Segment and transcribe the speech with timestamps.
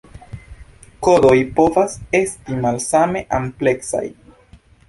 [1.07, 4.07] Kodoj povas esti malsame ampleksaj.